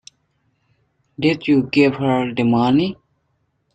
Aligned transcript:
Did 1.19 1.47
you 1.47 1.69
give 1.71 1.93
her 1.97 2.33
the 2.33 2.41
money? 2.41 2.97